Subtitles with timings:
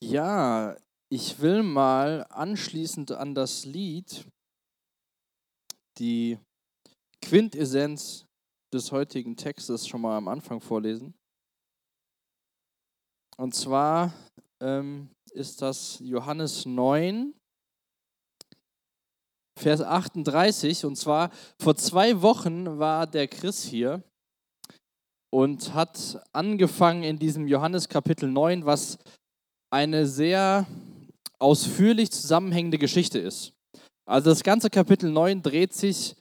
[0.00, 0.76] Ja,
[1.08, 4.26] ich will mal anschließend an das Lied
[5.98, 6.38] die
[7.22, 8.26] Quintessenz
[8.74, 11.14] des heutigen Textes schon mal am Anfang vorlesen.
[13.38, 14.12] Und zwar
[14.60, 17.34] ähm, ist das Johannes 9,
[19.58, 20.84] Vers 38.
[20.84, 24.02] Und zwar vor zwei Wochen war der Chris hier
[25.32, 28.98] und hat angefangen in diesem Johannes Kapitel 9, was
[29.76, 30.66] eine sehr
[31.38, 33.52] ausführlich zusammenhängende Geschichte ist.
[34.08, 36.16] Also das ganze Kapitel 9 dreht sich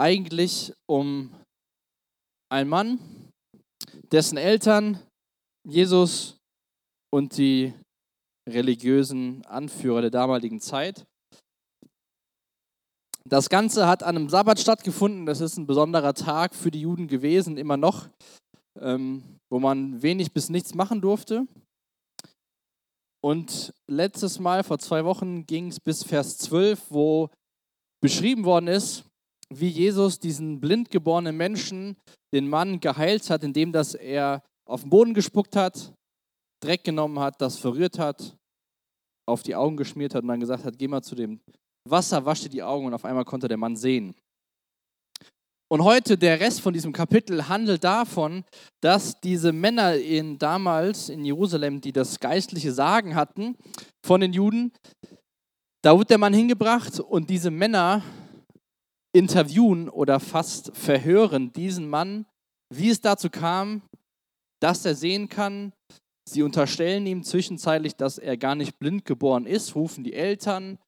[0.00, 1.30] eigentlich um
[2.50, 2.98] einen Mann,
[4.10, 4.98] dessen Eltern
[5.68, 6.38] Jesus
[7.12, 7.74] und die
[8.48, 11.04] religiösen Anführer der damaligen Zeit.
[13.28, 15.26] Das Ganze hat an einem Sabbat stattgefunden.
[15.26, 18.08] Das ist ein besonderer Tag für die Juden gewesen, immer noch,
[18.80, 21.46] ähm, wo man wenig bis nichts machen durfte.
[23.24, 27.30] Und letztes Mal, vor zwei Wochen, ging es bis Vers 12, wo
[28.02, 29.06] beschrieben worden ist,
[29.48, 31.96] wie Jesus diesen blind geborenen Menschen,
[32.34, 35.94] den Mann, geheilt hat, indem dass er auf den Boden gespuckt hat,
[36.62, 38.36] Dreck genommen hat, das verrührt hat,
[39.26, 41.40] auf die Augen geschmiert hat und dann gesagt hat, geh mal zu dem
[41.88, 44.14] Wasser, wasche die Augen und auf einmal konnte der Mann sehen.
[45.74, 48.44] Und heute der Rest von diesem Kapitel handelt davon,
[48.80, 53.56] dass diese Männer in, damals in Jerusalem, die das geistliche Sagen hatten
[54.06, 54.70] von den Juden,
[55.82, 58.04] da wird der Mann hingebracht und diese Männer
[59.12, 62.24] interviewen oder fast verhören diesen Mann,
[62.72, 63.82] wie es dazu kam,
[64.62, 65.72] dass er sehen kann.
[66.28, 70.78] Sie unterstellen ihm zwischenzeitlich, dass er gar nicht blind geboren ist, rufen die Eltern.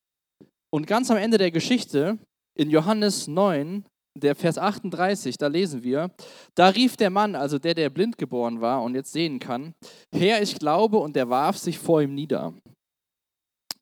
[0.73, 2.21] Und ganz am Ende der Geschichte,
[2.57, 3.85] in Johannes 9,
[4.21, 6.11] der Vers 38, da lesen wir,
[6.55, 9.75] da rief der Mann, also der, der blind geboren war und jetzt sehen kann,
[10.15, 12.55] Herr, ich glaube, und er warf sich vor ihm nieder.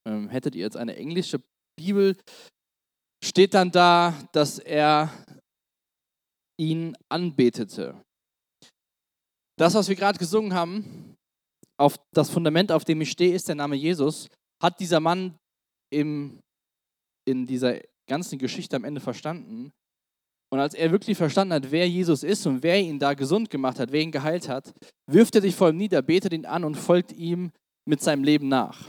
[0.06, 1.40] Ähm, hättet ihr jetzt eine englische
[1.78, 2.16] Bibel,
[3.24, 5.12] steht dann da, dass er
[6.60, 8.00] ihn anbetete.
[9.58, 11.14] Das, was wir gerade gesungen haben,
[11.78, 14.28] auf das Fundament, auf dem ich stehe, ist der Name Jesus,
[14.62, 15.36] hat dieser Mann
[15.92, 16.40] im,
[17.28, 19.72] in dieser ganzen Geschichte am Ende verstanden
[20.54, 23.80] und als er wirklich verstanden hat, wer Jesus ist und wer ihn da gesund gemacht
[23.80, 24.72] hat, wer ihn geheilt hat,
[25.10, 27.50] wirft er sich vor ihm nieder, betet ihn an und folgt ihm
[27.88, 28.88] mit seinem Leben nach.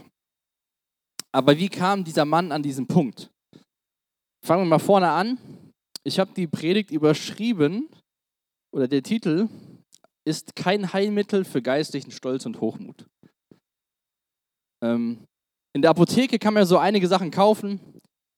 [1.34, 3.32] Aber wie kam dieser Mann an diesen Punkt?
[4.44, 5.40] Fangen wir mal vorne an.
[6.04, 7.88] Ich habe die Predigt überschrieben,
[8.72, 9.48] oder der Titel
[10.24, 13.06] ist kein Heilmittel für geistlichen Stolz und Hochmut.
[14.84, 15.18] Ähm,
[15.74, 17.80] in der Apotheke kann man so einige Sachen kaufen.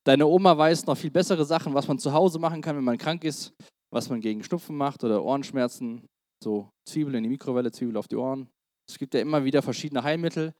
[0.09, 2.97] Deine Oma weiß noch viel bessere Sachen, was man zu Hause machen kann, wenn man
[2.97, 3.53] krank ist,
[3.93, 6.09] was man gegen Schnupfen macht oder Ohrenschmerzen,
[6.43, 8.49] so Zwiebel in die Mikrowelle, Zwiebel auf die Ohren.
[8.89, 10.55] Es gibt ja immer wieder verschiedene Heilmittel.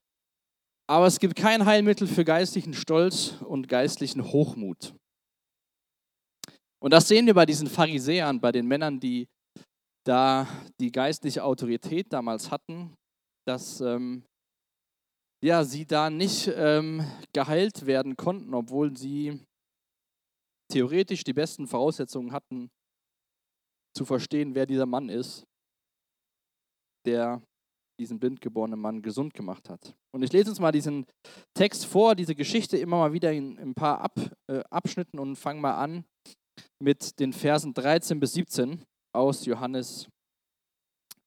[0.87, 4.95] Aber es gibt kein Heilmittel für geistlichen Stolz und geistlichen Hochmut.
[6.79, 9.29] Und das sehen wir bei diesen Pharisäern, bei den Männern, die
[10.07, 10.47] da
[10.79, 12.93] die geistliche Autorität damals hatten,
[13.47, 14.25] dass ähm,
[15.43, 19.41] ja, sie da nicht ähm, geheilt werden konnten, obwohl sie
[20.71, 22.71] theoretisch die besten Voraussetzungen hatten,
[23.97, 25.45] zu verstehen, wer dieser Mann ist,
[27.07, 27.43] der
[28.01, 29.97] diesen blindgeborenen Mann gesund gemacht hat.
[30.15, 31.05] Und ich lese uns mal diesen
[31.55, 34.19] Text vor, diese Geschichte immer mal wieder in, ein paar Ab,
[34.49, 36.05] äh, Abschnitten und fange mal an
[36.81, 40.09] mit den Versen 13 bis 17 aus Johannes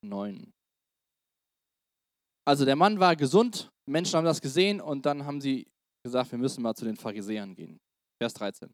[0.01, 0.51] 9.
[2.45, 5.67] Also der Mann war gesund, Menschen haben das gesehen und dann haben sie
[6.03, 7.79] gesagt, wir müssen mal zu den Pharisäern gehen.
[8.21, 8.73] Vers 13.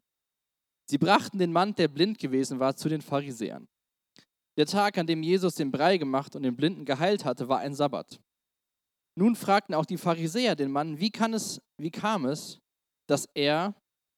[0.90, 3.68] Sie brachten den Mann, der blind gewesen war, zu den Pharisäern.
[4.56, 7.74] Der Tag, an dem Jesus den Brei gemacht und den Blinden geheilt hatte, war ein
[7.74, 8.18] Sabbat.
[9.16, 12.58] Nun fragten auch die Pharisäer den Mann, wie, kann es, wie kam es,
[13.08, 13.74] dass er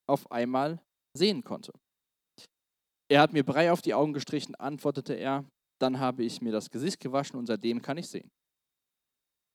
[0.09, 0.81] auf einmal
[1.16, 1.72] sehen konnte?
[3.10, 5.44] Er hat mir Brei auf die Augen gestrichen, antwortete er,
[5.81, 8.31] dann habe ich mir das Gesicht gewaschen und seitdem kann ich sehen.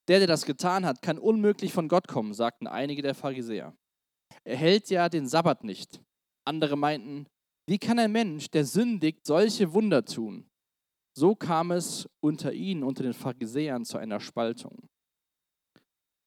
[0.07, 3.75] Der, der das getan hat, kann unmöglich von Gott kommen, sagten einige der Pharisäer.
[4.43, 6.01] Er hält ja den Sabbat nicht.
[6.45, 7.27] Andere meinten,
[7.67, 10.47] wie kann ein Mensch, der sündigt, solche Wunder tun?
[11.17, 14.87] So kam es unter ihnen, unter den Pharisäern, zu einer Spaltung.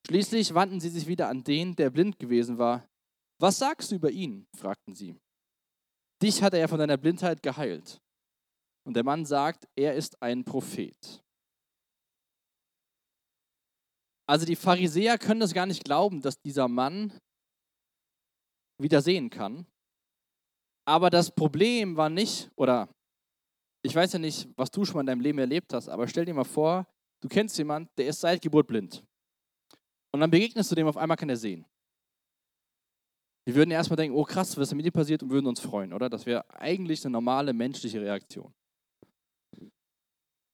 [0.06, 2.88] Schließlich wandten sie sich wieder an den, der blind gewesen war.
[3.38, 4.46] Was sagst du über ihn?
[4.56, 5.14] fragten sie.
[6.22, 8.00] Dich hat er von deiner Blindheit geheilt.
[8.84, 11.22] Und der Mann sagt, er ist ein Prophet.
[14.28, 17.12] Also die Pharisäer können das gar nicht glauben, dass dieser Mann
[18.80, 19.66] wieder sehen kann.
[20.86, 22.88] Aber das Problem war nicht, oder
[23.82, 26.25] ich weiß ja nicht, was du schon mal in deinem Leben erlebt hast, aber stell
[26.25, 26.86] dir mal vor,
[27.20, 29.02] du kennst jemanden, der ist seit Geburt blind.
[30.12, 31.64] Und dann begegnest du dem, auf einmal kann er sehen.
[33.46, 35.94] Wir würden erstmal denken, oh krass, was ist mit dir passiert und würden uns freuen,
[35.94, 36.10] oder?
[36.10, 38.52] Das wäre eigentlich eine normale menschliche Reaktion.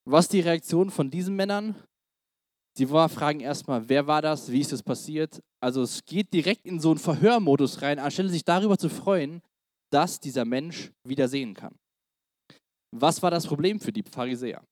[0.04, 1.74] Was die Reaktion von diesen Männern?
[2.78, 5.40] War, fragen erstmal, wer war das, wie ist es passiert?
[5.60, 9.42] Also es geht direkt in so einen Verhörmodus rein, anstelle sich darüber zu freuen,
[9.92, 11.76] dass dieser Mensch wieder sehen kann.
[12.92, 14.64] Was war das Problem für die Pharisäer?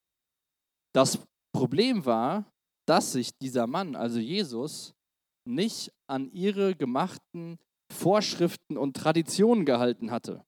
[0.93, 1.19] Das
[1.55, 2.45] Problem war,
[2.87, 4.95] dass sich dieser Mann, also Jesus,
[5.49, 7.59] nicht an ihre gemachten
[7.93, 10.45] Vorschriften und Traditionen gehalten hatte.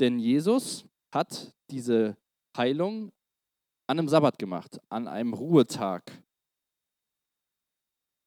[0.00, 2.16] Denn Jesus hat diese
[2.56, 3.12] Heilung
[3.88, 6.22] an einem Sabbat gemacht, an einem Ruhetag.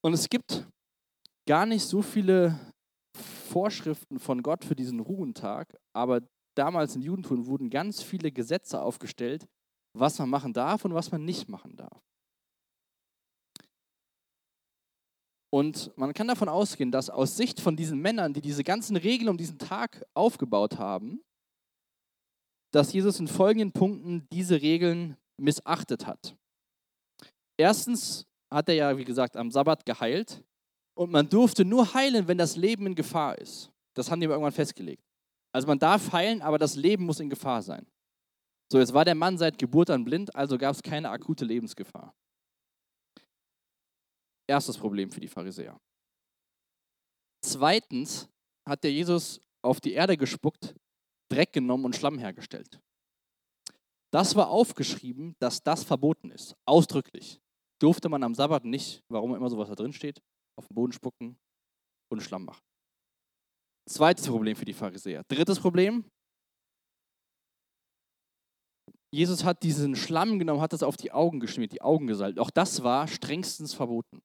[0.06, 0.68] Und es gibt
[1.48, 2.60] gar nicht so viele
[3.50, 6.22] Vorschriften von Gott für diesen Ruhentag, aber
[6.54, 9.48] damals im Judentum wurden ganz viele Gesetze aufgestellt,
[9.98, 12.04] was man machen darf und was man nicht machen darf.
[15.52, 19.30] Und man kann davon ausgehen, dass aus Sicht von diesen Männern, die diese ganzen Regeln
[19.30, 21.24] um diesen Tag aufgebaut haben,
[22.72, 26.38] dass Jesus in folgenden Punkten diese Regeln missachtet hat.
[27.58, 30.44] Erstens hat er ja, wie gesagt, am Sabbat geheilt
[30.94, 33.72] und man durfte nur heilen, wenn das Leben in Gefahr ist.
[33.94, 35.04] Das haben die irgendwann festgelegt.
[35.52, 37.86] Also man darf heilen, aber das Leben muss in Gefahr sein.
[38.72, 42.14] So, jetzt war der Mann seit Geburt an blind, also gab es keine akute Lebensgefahr.
[44.48, 45.80] Erstes Problem für die Pharisäer.
[47.42, 48.28] Zweitens
[48.68, 50.76] hat der Jesus auf die Erde gespuckt,
[51.30, 52.80] Dreck genommen und Schlamm hergestellt.
[54.12, 57.42] Das war aufgeschrieben, dass das verboten ist, ausdrücklich.
[57.82, 60.22] Durfte man am Sabbat nicht, warum immer sowas da drin steht,
[60.58, 61.38] auf den Boden spucken
[62.12, 62.64] und Schlamm machen.
[63.88, 65.24] Zweites Problem für die Pharisäer.
[65.28, 66.06] Drittes Problem,
[69.16, 72.38] Jesus hat diesen Schlamm genommen, hat das auf die Augen geschmiert, die Augen gesalbt.
[72.38, 74.22] Auch das war strengstens verboten.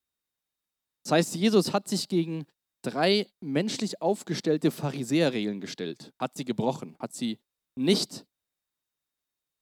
[1.05, 2.45] Das heißt, Jesus hat sich gegen
[2.83, 7.39] drei menschlich aufgestellte Pharisäerregeln gestellt, hat sie gebrochen, hat sie
[7.79, 8.27] nicht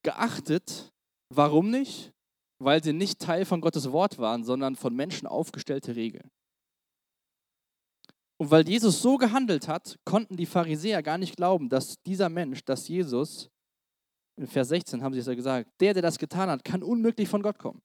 [0.03, 0.95] geachtet.
[1.29, 2.15] Warum nicht?
[2.59, 6.31] Weil sie nicht Teil von Gottes Wort waren, sondern von Menschen aufgestellte Regeln.
[8.41, 12.65] Und weil Jesus so gehandelt hat, konnten die Pharisäer gar nicht glauben, dass dieser Mensch,
[12.65, 13.51] dass Jesus,
[14.37, 17.29] in Vers 16 haben sie es ja gesagt, der, der das getan hat, kann unmöglich
[17.29, 17.83] von Gott kommen.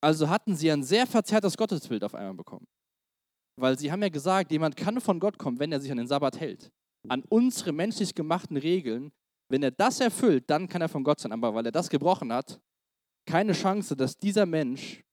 [0.00, 2.66] Also hatten sie ein sehr verzerrtes Gottesbild auf einmal bekommen.
[3.56, 6.06] Weil sie haben ja gesagt, jemand kann von Gott kommen, wenn er sich an den
[6.06, 6.70] Sabbat hält.
[7.08, 9.12] An unsere menschlich gemachten Regeln.
[9.48, 11.32] Wenn er das erfüllt, dann kann er von Gott sein.
[11.32, 12.60] Aber weil er das gebrochen hat,
[13.26, 15.04] keine Chance, dass dieser Mensch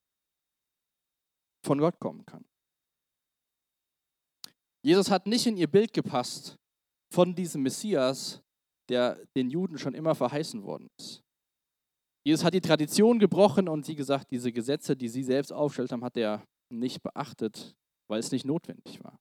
[1.64, 2.46] von Gott kommen kann.
[4.84, 6.58] Jesus hat nicht in ihr Bild gepasst
[7.12, 8.42] von diesem Messias,
[8.90, 11.24] der den Juden schon immer verheißen worden ist.
[12.24, 16.04] Jesus hat die Tradition gebrochen und wie gesagt, diese Gesetze, die sie selbst aufgestellt haben,
[16.04, 17.76] hat er nicht beachtet,
[18.08, 19.20] weil es nicht notwendig war.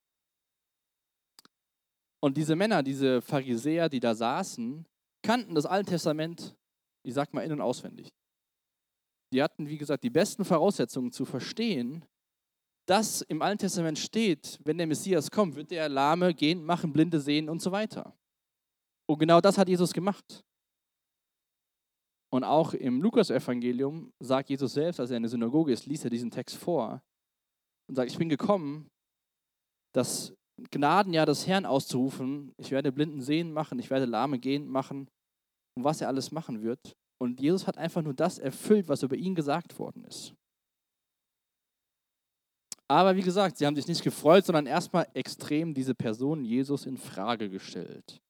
[2.23, 4.87] Und diese Männer, diese Pharisäer, die da saßen,
[5.25, 6.55] kannten das Alte Testament,
[7.03, 8.13] ich sag mal, in- und auswendig.
[9.33, 12.05] Die hatten, wie gesagt, die besten Voraussetzungen zu verstehen,
[12.87, 17.19] dass im Alten Testament steht, wenn der Messias kommt, wird er Lahme gehen, machen, Blinde
[17.19, 18.15] sehen und so weiter.
[19.09, 20.45] Und genau das hat Jesus gemacht.
[22.31, 26.11] Und auch im Lukas-Evangelium sagt Jesus selbst, als er in der Synagoge ist, liest er
[26.11, 27.03] diesen Text vor
[27.89, 28.91] und sagt, ich bin gekommen,
[29.95, 30.35] das
[30.71, 32.53] Gnadenjahr des Herrn auszurufen.
[32.59, 35.09] Ich werde Blinden sehen machen, ich werde Lahme gehen machen
[35.77, 36.97] und was er alles machen wird.
[37.21, 40.35] Und Jesus hat einfach nur das erfüllt, was über ihn gesagt worden ist.
[42.89, 46.99] Aber wie gesagt, sie haben sich nicht gefreut, sondern erstmal extrem diese Person Jesus in
[46.99, 48.21] Frage gestellt.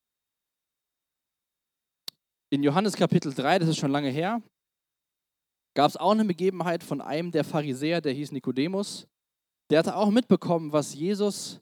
[2.51, 4.41] In Johannes Kapitel 3, das ist schon lange her,
[5.75, 9.09] gab es auch eine Begebenheit von einem der Pharisäer, der hieß Nikodemus.
[9.71, 11.61] Der hatte auch mitbekommen, was Jesus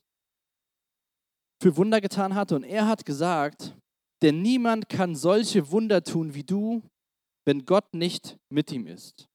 [1.62, 2.56] für Wunder getan hatte.
[2.56, 3.74] Und er hat gesagt,
[4.22, 6.82] denn niemand kann solche Wunder tun wie du,
[7.44, 9.28] wenn Gott nicht mit ihm ist.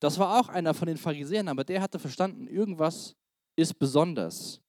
[0.00, 3.14] Das war auch einer von den Pharisäern, aber der hatte verstanden, irgendwas
[3.56, 4.60] ist besonders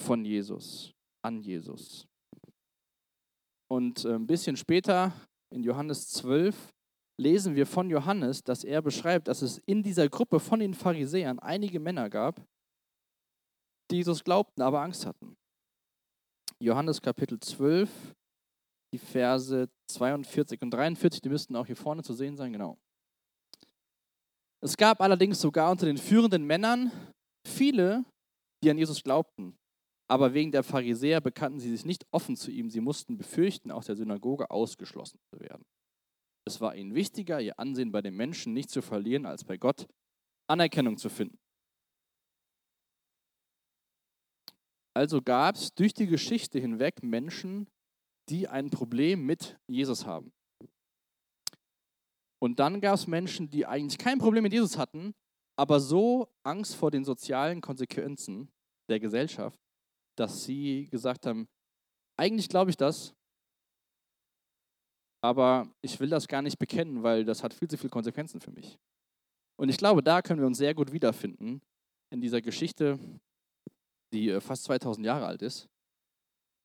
[0.00, 0.92] von Jesus,
[1.22, 2.06] an Jesus.
[3.70, 5.12] Und äh, ein bisschen später,
[5.50, 6.72] in Johannes 12,
[7.18, 11.38] lesen wir von Johannes, dass er beschreibt, dass es in dieser Gruppe von den Pharisäern
[11.38, 12.42] einige Männer gab,
[13.90, 15.36] die Jesus glaubten, aber Angst hatten.
[16.58, 18.14] Johannes Kapitel 12,
[18.92, 22.78] die Verse 42 und 43, die müssten auch hier vorne zu sehen sein, genau.
[24.60, 26.92] Es gab allerdings sogar unter den führenden Männern
[27.46, 28.04] viele,
[28.62, 29.56] die an Jesus glaubten.
[30.08, 32.70] Aber wegen der Pharisäer bekannten sie sich nicht offen zu ihm.
[32.70, 35.64] Sie mussten befürchten, aus der Synagoge ausgeschlossen zu werden.
[36.44, 39.88] Es war ihnen wichtiger, ihr Ansehen bei den Menschen nicht zu verlieren, als bei Gott
[40.48, 41.38] Anerkennung zu finden.
[44.94, 47.68] Also gab es durch die Geschichte hinweg Menschen,
[48.32, 50.32] die ein Problem mit Jesus haben.
[52.40, 55.14] Und dann gab es Menschen, die eigentlich kein Problem mit Jesus hatten,
[55.56, 58.50] aber so Angst vor den sozialen Konsequenzen
[58.88, 59.60] der Gesellschaft,
[60.16, 61.46] dass sie gesagt haben,
[62.18, 63.14] eigentlich glaube ich das,
[65.22, 68.50] aber ich will das gar nicht bekennen, weil das hat viel zu viele Konsequenzen für
[68.50, 68.78] mich.
[69.56, 71.60] Und ich glaube, da können wir uns sehr gut wiederfinden
[72.10, 72.98] in dieser Geschichte,
[74.12, 75.68] die äh, fast 2000 Jahre alt ist,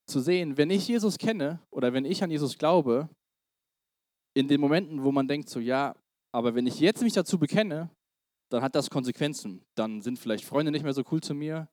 [0.08, 3.10] zu sehen, wenn ich Jesus kenne oder wenn ich an Jesus glaube,
[4.34, 5.96] in den Momenten, wo man denkt, so ja,
[6.32, 7.90] aber wenn ich jetzt mich dazu bekenne,
[8.50, 9.66] dann hat das Konsequenzen.
[9.76, 11.68] Dann sind vielleicht Freunde nicht mehr so cool zu mir.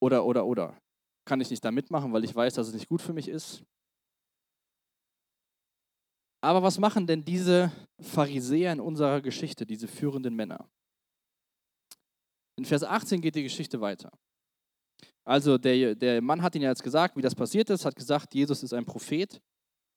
[0.00, 0.78] Oder, oder, oder.
[1.24, 3.64] Kann ich nicht da mitmachen, weil ich weiß, dass es nicht gut für mich ist.
[6.40, 10.68] Aber was machen denn diese Pharisäer in unserer Geschichte, diese führenden Männer?
[12.56, 14.10] In Vers 18 geht die Geschichte weiter.
[15.24, 18.62] Also der, der Mann hat ihnen jetzt gesagt, wie das passiert ist, hat gesagt, Jesus
[18.62, 19.40] ist ein Prophet.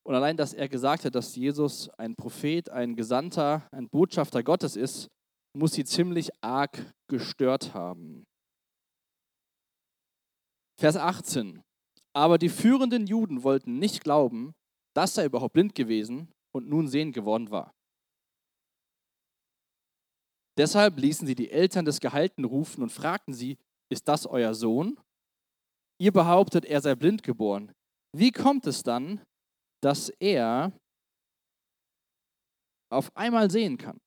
[0.04, 4.76] Und allein, dass er gesagt hat, dass Jesus ein Prophet, ein Gesandter, ein Botschafter Gottes
[4.76, 5.10] ist,
[5.54, 8.26] muss sie ziemlich arg gestört haben.
[10.80, 11.62] Vers 18.
[12.14, 14.54] Aber die führenden Juden wollten nicht glauben,
[14.96, 17.74] dass er überhaupt blind gewesen und nun sehend geworden war.
[20.58, 23.58] Deshalb ließen sie die Eltern des Gehalten rufen und fragten sie,
[23.92, 24.98] ist das euer Sohn?
[26.00, 27.72] Ihr behauptet, er sei blind geboren.
[28.16, 29.22] Wie kommt es dann,
[29.84, 30.74] dass er
[32.92, 34.00] auf einmal sehen kann?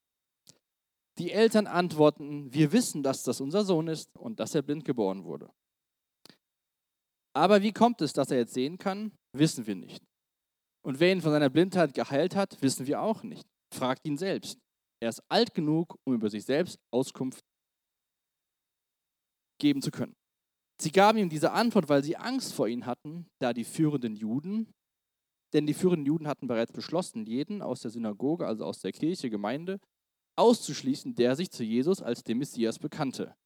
[1.18, 5.24] Die Eltern antworten, wir wissen, dass das unser Sohn ist und dass er blind geboren
[5.24, 5.48] wurde.
[7.36, 9.12] Aber wie kommt es, dass er jetzt sehen kann?
[9.32, 10.02] Wissen wir nicht.
[10.84, 13.46] Und wer ihn von seiner Blindheit geheilt hat, wissen wir auch nicht.
[13.72, 14.58] Fragt ihn selbst.
[15.00, 17.44] Er ist alt genug, um über sich selbst Auskunft
[19.58, 20.14] geben zu können.
[20.80, 24.72] Sie gaben ihm diese Antwort, weil sie Angst vor ihm hatten, da die führenden Juden,
[25.52, 29.30] denn die führenden Juden hatten bereits beschlossen, jeden aus der Synagoge, also aus der Kirche,
[29.30, 29.78] Gemeinde,
[30.36, 33.36] auszuschließen, der sich zu Jesus als dem Messias bekannte.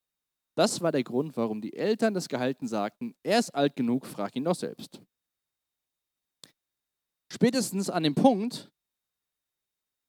[0.56, 4.34] Das war der Grund, warum die Eltern des Gehalten sagten, er ist alt genug, frag
[4.34, 5.02] ihn doch selbst.
[7.30, 8.70] Spätestens an dem Punkt,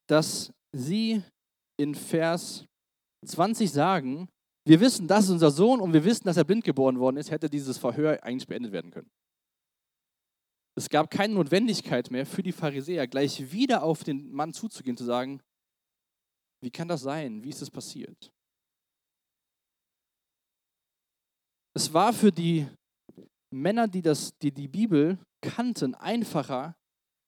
[0.08, 1.22] dass sie
[1.78, 2.66] in Vers
[3.26, 4.28] 20 sagen,
[4.70, 7.32] wir wissen, das ist unser Sohn und wir wissen, dass er blind geboren worden ist,
[7.32, 9.10] hätte dieses Verhör eigentlich beendet werden können.
[10.76, 15.04] Es gab keine Notwendigkeit mehr für die Pharisäer, gleich wieder auf den Mann zuzugehen, zu
[15.04, 15.42] sagen,
[16.62, 17.42] wie kann das sein?
[17.42, 18.30] Wie ist das passiert?
[21.74, 22.68] Es war für die
[23.52, 26.76] Männer, die, das, die die Bibel kannten, einfacher,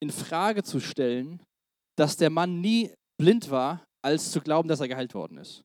[0.01, 1.43] in Frage zu stellen,
[1.99, 5.65] dass der Mann nie blind war, als zu glauben, dass er geheilt worden ist.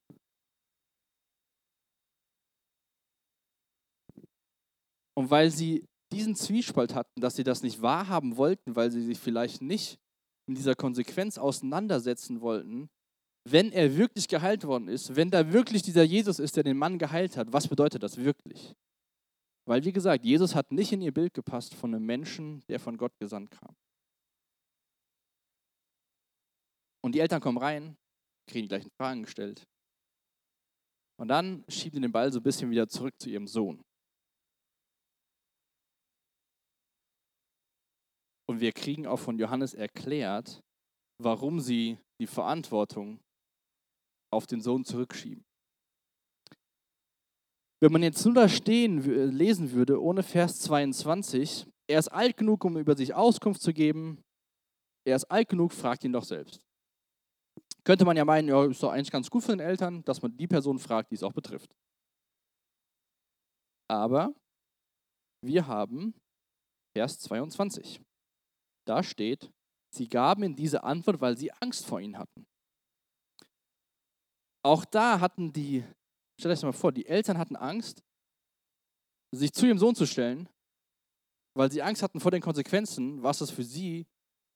[5.18, 9.18] Und weil sie diesen Zwiespalt hatten, dass sie das nicht wahrhaben wollten, weil sie sich
[9.18, 9.98] vielleicht nicht
[10.48, 12.88] in dieser Konsequenz auseinandersetzen wollten,
[13.44, 17.00] wenn er wirklich geheilt worden ist, wenn da wirklich dieser Jesus ist, der den Mann
[17.00, 18.76] geheilt hat, was bedeutet das wirklich?
[19.66, 22.96] Weil, wie gesagt, Jesus hat nicht in ihr Bild gepasst von einem Menschen, der von
[22.96, 23.76] Gott gesandt kam.
[27.04, 27.98] Und die Eltern kommen rein,
[28.48, 29.64] kriegen die gleichen Fragen gestellt.
[31.20, 33.84] Und dann schieben sie den Ball so ein bisschen wieder zurück zu ihrem Sohn.
[38.58, 40.64] Und wir kriegen auch von Johannes erklärt,
[41.22, 43.20] warum sie die Verantwortung
[44.34, 45.46] auf den Sohn zurückschieben.
[47.80, 52.66] Wenn man jetzt nur da stehen lesen würde, ohne Vers 22, er ist alt genug,
[52.66, 54.24] um über sich Auskunft zu geben,
[55.06, 56.60] er ist alt genug, fragt ihn doch selbst.
[57.84, 60.36] Könnte man ja meinen, ja, ist doch eigentlich ganz gut für den Eltern, dass man
[60.36, 61.76] die Person fragt, die es auch betrifft.
[63.88, 64.34] Aber
[65.46, 66.16] wir haben
[66.96, 68.02] Vers 22.
[68.88, 69.52] Da steht,
[69.94, 72.48] sie gaben ihm diese Antwort, weil sie Angst vor ihm hatten.
[74.64, 75.84] Auch da hatten die,
[76.40, 78.02] stell euch mal vor, die Eltern hatten Angst,
[79.36, 80.48] sich zu ihrem Sohn zu stellen,
[81.56, 84.08] weil sie Angst hatten vor den Konsequenzen, was es für sie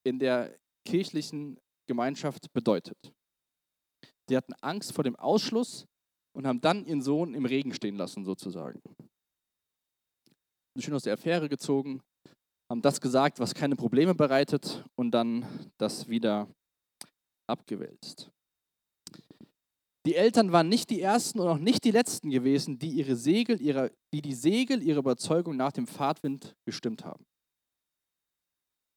[0.06, 2.98] in der kirchlichen Gemeinschaft bedeutet.
[4.30, 5.88] Sie hatten Angst vor dem Ausschluss
[6.34, 8.82] und haben dann ihren Sohn im Regen stehen lassen, sozusagen.
[10.78, 12.02] Schön aus der Affäre gezogen,
[12.72, 15.46] haben das gesagt, was keine Probleme bereitet und dann
[15.78, 16.48] das wieder
[17.46, 18.32] abgewälzt.
[20.06, 23.62] Die Eltern waren nicht die ersten und auch nicht die letzten gewesen, die, ihre Segel,
[23.62, 27.26] ihrer, die die Segel ihrer Überzeugung nach dem Fahrtwind gestimmt haben.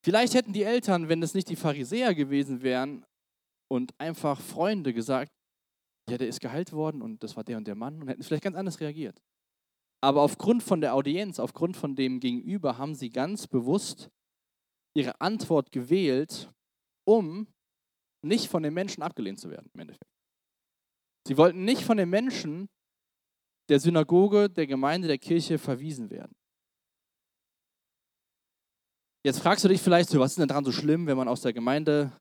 [0.04, 3.04] Vielleicht hätten die Eltern, wenn es nicht die Pharisäer gewesen wären
[3.68, 5.32] und einfach Freunde gesagt,
[6.08, 8.44] ja, der ist geheilt worden und das war der und der Mann und hätten vielleicht
[8.44, 9.20] ganz anders reagiert.
[10.04, 14.11] Aber aufgrund von der Audienz, aufgrund von dem Gegenüber haben sie ganz bewusst
[14.94, 16.52] ihre Antwort gewählt,
[17.08, 17.46] um
[18.23, 20.12] nicht von den Menschen abgelehnt zu werden, im Endeffekt.
[21.26, 22.68] Sie wollten nicht von den Menschen
[23.70, 26.37] der Synagoge, der Gemeinde, der Kirche verwiesen werden.
[29.25, 31.54] Jetzt fragst du dich vielleicht was ist denn daran so schlimm, wenn man aus der
[31.54, 32.12] Gemeinde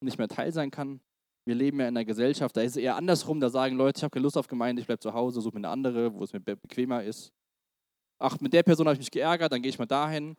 [0.00, 1.00] nicht mehr Teil sein kann?
[1.46, 4.02] Wir leben ja in einer Gesellschaft, da ist es eher andersrum, da sagen Leute, ich
[4.02, 6.32] habe keine Lust auf Gemeinde, ich bleibe zu Hause, suche mir eine andere, wo es
[6.32, 7.32] mir bequemer ist.
[8.18, 10.36] Ach, mit der Person habe ich mich geärgert, dann gehe ich mal dahin.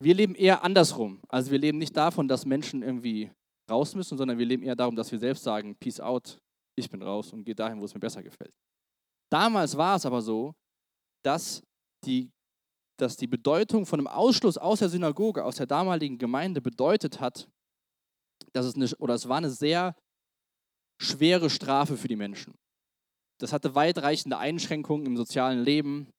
[0.00, 1.20] Wir leben eher andersrum.
[1.28, 3.30] Also wir leben nicht davon, dass Menschen irgendwie
[3.70, 6.38] raus müssen, sondern wir leben eher darum, dass wir selbst sagen, Peace out,
[6.76, 8.54] ich bin raus und gehe dahin, wo es mir besser gefällt.
[9.30, 10.54] Damals war es aber so,
[11.24, 11.62] dass
[12.04, 12.30] die,
[12.98, 17.48] dass die Bedeutung von einem Ausschluss aus der Synagoge, aus der damaligen Gemeinde bedeutet hat,
[18.52, 19.94] dass es eine, oder es war eine sehr
[21.00, 22.54] schwere Strafe für die Menschen.
[23.40, 26.10] Das hatte weitreichende Einschränkungen im sozialen Leben.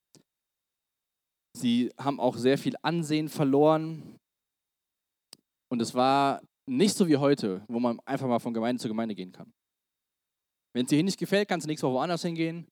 [1.57, 4.17] Sie haben auch sehr viel Ansehen verloren.
[5.71, 9.15] Und es war nicht so wie heute, wo man einfach mal von Gemeinde zu Gemeinde
[9.15, 9.51] gehen kann.
[10.73, 12.67] Wenn es dir hier nicht gefällt, kannst du nächste Woche woanders hingehen.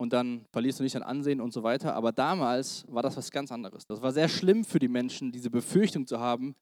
[0.00, 1.94] Und dann verlierst du nicht an Ansehen und so weiter.
[1.94, 3.84] Aber damals war das was ganz anderes.
[3.86, 6.54] Das war sehr schlimm für die Menschen, diese Befürchtung zu haben,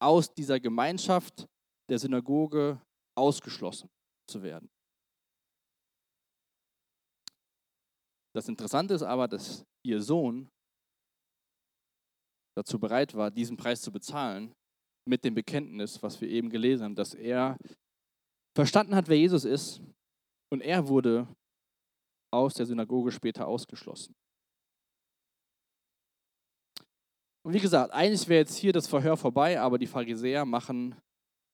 [0.00, 1.46] aus dieser Gemeinschaft
[1.88, 2.80] der Synagoge
[3.16, 3.88] ausgeschlossen
[4.28, 4.68] zu werden.
[8.34, 10.50] Das Interessante ist aber, dass ihr Sohn
[12.56, 14.52] dazu bereit war, diesen Preis zu bezahlen,
[15.06, 17.58] mit dem Bekenntnis, was wir eben gelesen haben, dass er
[18.56, 19.82] verstanden hat, wer Jesus ist
[20.50, 21.28] und er wurde
[22.32, 24.14] aus der Synagoge später ausgeschlossen.
[27.44, 30.94] Und wie gesagt, eigentlich wäre jetzt hier das Verhör vorbei, aber die Pharisäer machen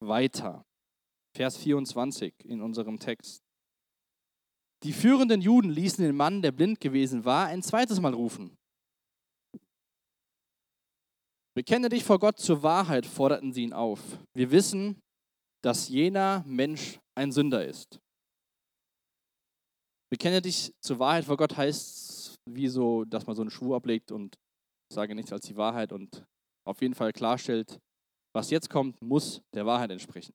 [0.01, 0.65] weiter.
[1.37, 3.43] Vers 24 in unserem Text.
[4.83, 8.57] Die führenden Juden ließen den Mann, der blind gewesen war, ein zweites Mal rufen.
[11.55, 14.01] Bekenne dich vor Gott zur Wahrheit, forderten sie ihn auf.
[14.35, 15.01] Wir wissen,
[15.63, 18.01] dass jener Mensch ein Sünder ist.
[20.11, 24.11] Bekenne dich zur Wahrheit vor Gott heißt wie so, dass man so einen Schwur ablegt
[24.11, 24.37] und
[24.93, 26.25] sage nichts als die Wahrheit und
[26.67, 27.81] auf jeden Fall klarstellt,
[28.35, 30.35] was jetzt kommt, muss der Wahrheit entsprechen.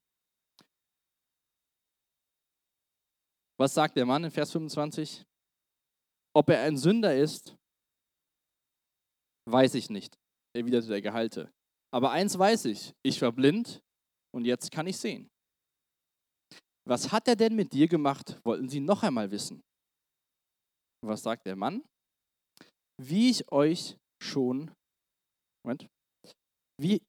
[3.58, 5.24] Was sagt der Mann in Vers 25?
[6.34, 7.56] Ob er ein Sünder ist,
[9.48, 10.18] weiß ich nicht
[10.56, 11.52] erwiderte der Gehalte.
[11.92, 13.82] Aber eins weiß ich, ich war blind
[14.34, 15.30] und jetzt kann ich sehen.
[16.88, 19.62] Was hat er denn mit dir gemacht, wollten sie noch einmal wissen.
[21.04, 21.84] Was sagt der Mann?
[23.00, 24.70] Wie ich euch schon,
[25.64, 25.86] Moment,
[26.80, 27.00] wie,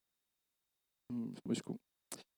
[1.12, 1.80] hm, muss ich gucken.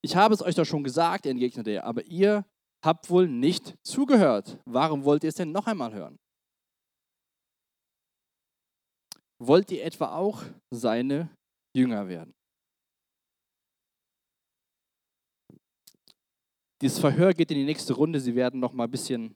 [0.02, 2.44] Ich habe es euch doch schon gesagt, entgegnete er, aber ihr
[2.84, 4.58] habt wohl nicht zugehört.
[4.64, 6.16] Warum wollt ihr es denn noch einmal hören?
[9.42, 11.34] Wollt ihr etwa auch seine
[11.76, 12.32] Jünger werden?
[16.82, 18.20] Dieses Verhör geht in die nächste Runde.
[18.20, 19.34] Sie werden noch mal ein bisschen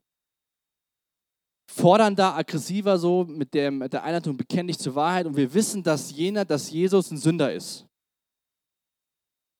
[1.67, 5.83] fordernder, aggressiver so mit der, mit der Einleitung bekenne dich zur Wahrheit und wir wissen,
[5.83, 7.87] dass jener, dass Jesus ein Sünder ist.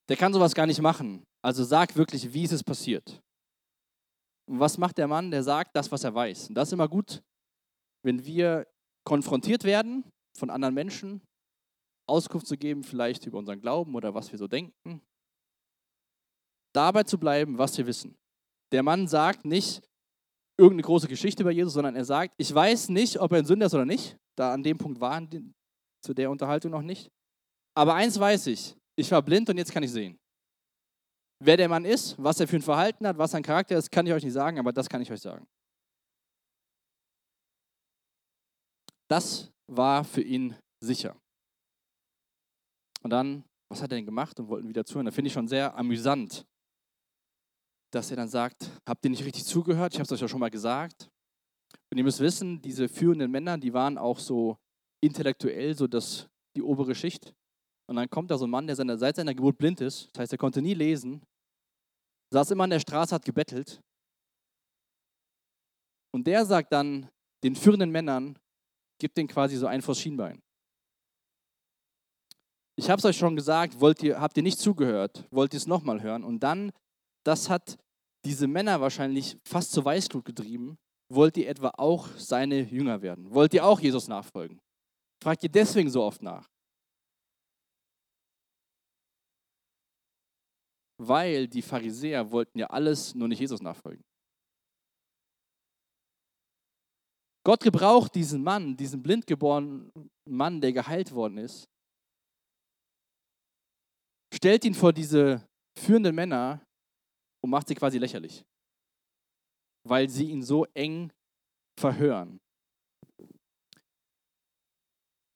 [0.09, 1.25] Der kann sowas gar nicht machen.
[1.43, 3.23] Also sag wirklich, wie ist es passiert.
[4.47, 5.31] Und was macht der Mann?
[5.31, 6.49] Der sagt das, was er weiß.
[6.49, 7.23] Und das ist immer gut,
[8.03, 8.67] wenn wir
[9.05, 10.05] konfrontiert werden
[10.37, 11.23] von anderen Menschen
[12.07, 15.01] Auskunft zu geben, vielleicht über unseren Glauben oder was wir so denken.
[16.75, 18.17] Dabei zu bleiben, was wir wissen.
[18.73, 19.83] Der Mann sagt nicht
[20.57, 23.67] irgendeine große Geschichte über Jesus, sondern er sagt, ich weiß nicht, ob er ein Sünder
[23.67, 24.17] ist oder nicht.
[24.37, 25.53] Da an dem Punkt waren die,
[26.03, 27.11] zu der Unterhaltung noch nicht.
[27.77, 30.19] Aber eins weiß ich, ich war blind und jetzt kann ich sehen.
[31.41, 34.07] Wer der Mann ist, was er für ein Verhalten hat, was sein Charakter ist, kann
[34.07, 35.47] ich euch nicht sagen, aber das kann ich euch sagen.
[39.09, 41.17] Das war für ihn sicher.
[43.03, 45.07] Und dann, was hat er denn gemacht und wollten wieder zuhören?
[45.07, 46.47] Da finde ich schon sehr amüsant,
[47.95, 49.93] dass er dann sagt, habt ihr nicht richtig zugehört?
[49.93, 51.09] Ich habe es euch ja schon mal gesagt.
[51.91, 54.57] Und ihr müsst wissen, diese führenden Männer, die waren auch so
[55.03, 57.33] intellektuell, so das, die obere Schicht.
[57.89, 60.23] Und dann kommt da so ein Mann, der seine, seit seiner Geburt blind ist, das
[60.23, 61.23] heißt, er konnte nie lesen,
[62.33, 63.81] saß immer an der Straße, hat gebettelt.
[66.13, 67.09] Und der sagt dann
[67.43, 68.39] den führenden Männern,
[68.99, 70.41] gibt denen quasi so ein vors Schienbein.
[72.77, 75.67] Ich habe es euch schon gesagt, wollt ihr, habt ihr nicht zugehört, wollt ihr es
[75.67, 76.25] nochmal hören?
[76.25, 76.73] Und dann,
[77.25, 77.79] das hat
[78.25, 80.79] diese Männer wahrscheinlich fast zur Weißglut getrieben,
[81.13, 83.33] wollt ihr etwa auch seine Jünger werden?
[83.33, 84.61] Wollt ihr auch Jesus nachfolgen?
[85.23, 86.49] Fragt ihr deswegen so oft nach?
[90.99, 94.03] Weil die Pharisäer wollten ja alles, nur nicht Jesus nachfolgen.
[97.45, 99.91] Gott gebraucht diesen Mann, diesen blindgeborenen
[100.27, 101.69] Mann, der geheilt worden ist,
[104.33, 105.47] stellt ihn vor diese
[105.79, 106.64] führenden Männer
[107.45, 108.43] und macht sie quasi lächerlich,
[109.87, 111.13] weil sie ihn so eng
[111.79, 112.41] verhören.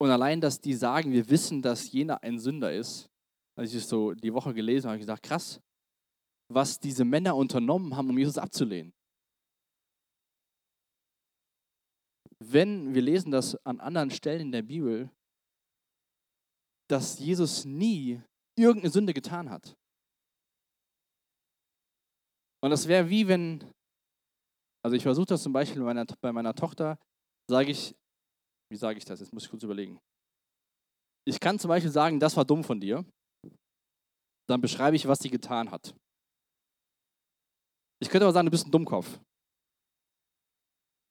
[0.01, 3.11] Und allein, dass die sagen, wir wissen, dass jener ein Sünder ist,
[3.59, 5.61] als ich es so die Woche gelesen habe, habe ich gesagt, krass,
[6.51, 8.95] was diese Männer unternommen haben, um Jesus abzulehnen.
[12.43, 15.11] Wenn wir lesen das an anderen Stellen in der Bibel,
[16.89, 18.23] dass Jesus nie
[18.57, 19.77] irgendeine Sünde getan hat.
[22.63, 23.65] Und das wäre wie wenn,
[24.85, 26.99] also ich versuche das zum Beispiel bei meiner, bei meiner Tochter,
[27.49, 27.95] sage ich,
[28.71, 29.21] wie sage ich das?
[29.21, 30.01] Jetzt muss ich kurz überlegen.
[31.27, 33.05] Ich kann zum Beispiel sagen, das war dumm von dir.
[34.49, 35.95] Dann beschreibe ich, was sie getan hat.
[38.01, 39.21] Ich könnte aber sagen, du bist ein Dummkopf.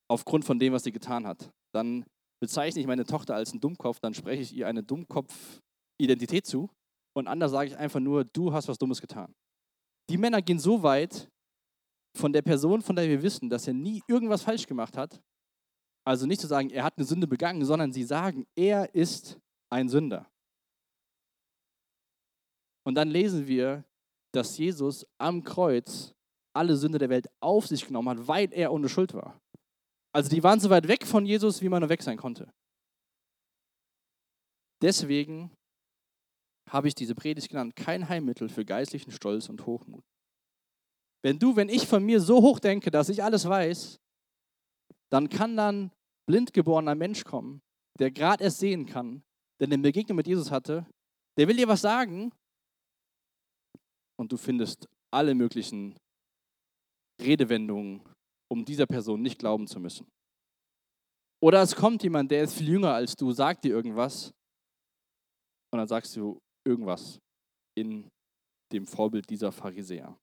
[0.09, 1.51] Aufgrund von dem, was sie getan hat.
[1.73, 2.05] Dann
[2.41, 6.69] bezeichne ich meine Tochter als einen Dummkopf, dann spreche ich ihr eine Dummkopf-Identität zu.
[7.15, 9.33] Und anders sage ich einfach nur, du hast was Dummes getan.
[10.09, 11.29] Die Männer gehen so weit
[12.17, 15.21] von der Person, von der wir wissen, dass er nie irgendwas falsch gemacht hat,
[16.05, 19.89] also nicht zu sagen, er hat eine Sünde begangen, sondern sie sagen, er ist ein
[19.89, 20.29] Sünder.
[22.85, 23.83] Und dann lesen wir,
[24.33, 26.13] dass Jesus am Kreuz
[26.53, 29.39] alle Sünde der Welt auf sich genommen hat, weil er ohne Schuld war.
[30.13, 32.51] Also die waren so weit weg von Jesus, wie man nur weg sein konnte.
[34.81, 35.51] Deswegen
[36.69, 40.03] habe ich diese Predigt genannt, kein Heilmittel für geistlichen Stolz und Hochmut.
[41.27, 43.99] Wenn du, wenn ich von mir so hoch denke, dass ich alles weiß,
[45.11, 45.91] dann kann dann
[46.25, 47.59] blind geborener Mensch kommen,
[47.99, 49.21] der gerade erst sehen kann,
[49.59, 50.85] der eine Begegnung mit Jesus hatte,
[51.37, 52.31] der will dir was sagen
[54.17, 55.97] und du findest alle möglichen
[57.21, 58.07] Redewendungen,
[58.49, 60.07] um dieser Person nicht glauben zu müssen.
[61.43, 64.31] Oder es kommt jemand, der ist viel jünger als du, sagt dir irgendwas
[65.73, 67.19] und dann sagst du irgendwas
[67.77, 68.07] in
[68.71, 70.17] dem Vorbild dieser Pharisäer.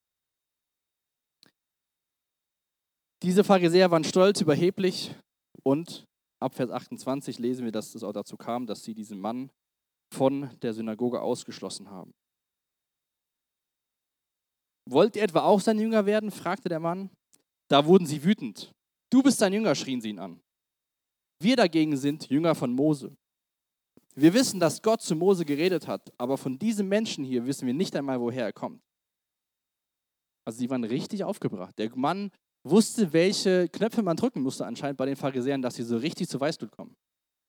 [3.22, 5.14] Diese Pharisäer waren stolz, überheblich
[5.62, 6.05] und
[6.40, 9.50] ab Vers 28 lesen wir, dass es auch dazu kam, dass sie diesen Mann
[10.12, 12.12] von der Synagoge ausgeschlossen haben.
[14.88, 16.31] Wollt ihr etwa auch sein Jünger werden?
[16.31, 17.11] fragte der Mann.
[17.68, 18.72] Da wurden sie wütend.
[19.11, 20.40] Du bist sein Jünger, schrien sie ihn an.
[21.40, 23.16] Wir dagegen sind Jünger von Mose.
[24.14, 27.74] Wir wissen, dass Gott zu Mose geredet hat, aber von diesem Menschen hier wissen wir
[27.74, 28.81] nicht einmal, woher er kommt.
[30.46, 31.79] Also sie waren richtig aufgebracht.
[31.79, 32.31] Der Mann
[32.64, 36.40] wusste, welche Knöpfe man drücken musste anscheinend bei den Pharisäern, dass sie so richtig zu
[36.40, 36.96] Weißblut kommen.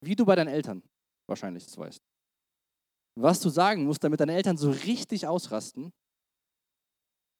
[0.00, 0.82] Wie du bei deinen Eltern
[1.26, 2.00] wahrscheinlich das weißt.
[3.18, 5.92] Was du sagen musst, damit deine Eltern so richtig ausrasten.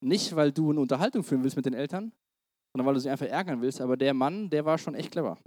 [0.03, 2.11] Nicht, weil du eine Unterhaltung führen willst mit den Eltern,
[2.73, 3.79] sondern weil du sie einfach ärgern willst.
[3.79, 5.37] Aber der Mann, der war schon echt clever.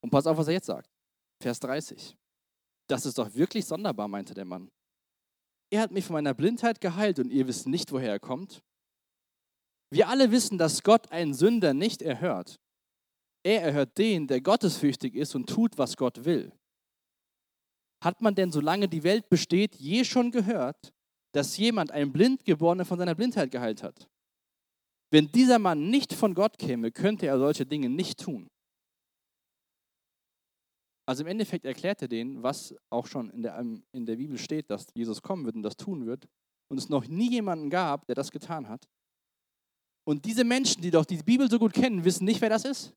[0.00, 0.88] Und pass auf, was er jetzt sagt.
[1.42, 2.16] Vers 30.
[2.88, 4.70] Das ist doch wirklich sonderbar, meinte der Mann.
[5.70, 8.62] Er hat mich von meiner Blindheit geheilt und ihr wisst nicht, woher er kommt.
[9.90, 12.60] Wir alle wissen, dass Gott einen Sünder nicht erhört.
[13.42, 16.52] Er erhört den, der gottesfürchtig ist und tut, was Gott will.
[18.02, 20.92] Hat man denn, solange die Welt besteht, je schon gehört,
[21.32, 24.08] dass jemand einen Blindgeborenen von seiner Blindheit geheilt hat?
[25.10, 28.48] Wenn dieser Mann nicht von Gott käme, könnte er solche Dinge nicht tun.
[31.06, 33.58] Also im Endeffekt erklärt er denen, was auch schon in der,
[33.92, 36.28] in der Bibel steht, dass Jesus kommen wird und das tun wird.
[36.70, 38.86] Und es noch nie jemanden gab, der das getan hat.
[40.08, 42.94] Und diese Menschen, die doch die Bibel so gut kennen, wissen nicht, wer das ist.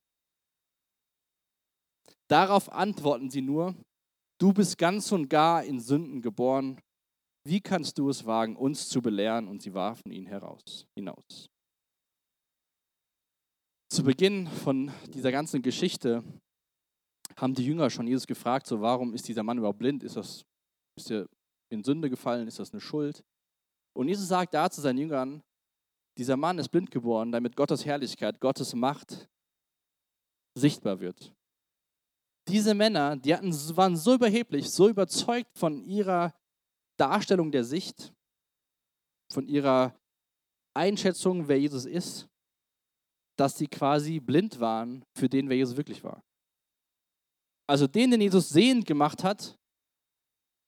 [2.26, 3.74] Darauf antworten sie nur,
[4.40, 6.80] du bist ganz und gar in Sünden geboren.
[7.46, 9.46] Wie kannst du es wagen, uns zu belehren?
[9.46, 11.50] Und sie warfen ihn heraus, hinaus.
[13.92, 16.24] Zu Beginn von dieser ganzen Geschichte
[17.36, 20.02] haben die Jünger schon Jesus gefragt, so warum ist dieser Mann überhaupt blind?
[20.02, 20.46] Ist, das,
[20.98, 21.26] ist er
[21.70, 22.48] in Sünde gefallen?
[22.48, 23.22] Ist das eine Schuld?
[23.94, 25.42] Und Jesus sagt da zu seinen Jüngern,
[26.18, 29.28] dieser Mann ist blind geworden, damit Gottes Herrlichkeit, Gottes Macht
[30.54, 31.34] sichtbar wird.
[32.48, 36.34] Diese Männer, die hatten, waren so überheblich, so überzeugt von ihrer
[36.98, 38.12] Darstellung der Sicht,
[39.32, 39.96] von ihrer
[40.74, 42.28] Einschätzung, wer Jesus ist,
[43.38, 46.22] dass sie quasi blind waren für den, wer Jesus wirklich war.
[47.66, 49.58] Also den, den Jesus sehend gemacht hat,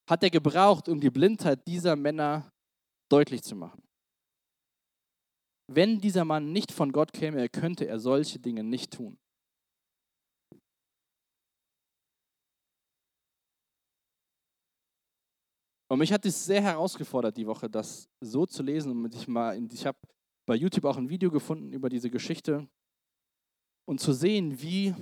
[0.09, 2.51] hat er gebraucht, um die Blindheit dieser Männer
[3.09, 3.84] deutlich zu machen.
[5.67, 9.17] Wenn dieser Mann nicht von Gott käme, könnte er solche Dinge nicht tun.
[15.87, 18.91] Und mich hat es sehr herausgefordert, die Woche, das so zu lesen.
[18.91, 19.27] Und ich,
[19.73, 19.97] ich habe
[20.47, 22.67] bei YouTube auch ein Video gefunden über diese Geschichte
[23.87, 24.93] und zu sehen, wie